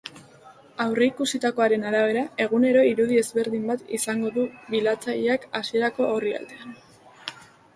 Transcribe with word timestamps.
Aurreikusitakoaren 0.85 1.83
arabera, 1.89 2.23
egunero 2.45 2.85
irudi 2.93 3.19
ezberdin 3.25 3.67
bat 3.73 3.83
izango 3.99 4.33
du 4.39 4.47
bilatzaileak 4.73 5.47
hasierako 5.61 6.09
orrialdean. 6.19 6.75